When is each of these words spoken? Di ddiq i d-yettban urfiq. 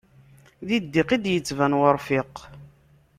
Di 0.67 0.77
ddiq 0.83 1.09
i 1.15 1.17
d-yettban 1.23 1.77
urfiq. 1.87 2.35